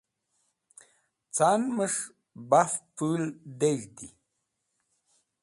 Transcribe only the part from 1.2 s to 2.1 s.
Can’mes̃h